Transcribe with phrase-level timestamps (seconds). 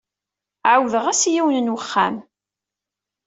[0.71, 2.15] Ɛawdeɣ-as i yiwen n wexxam.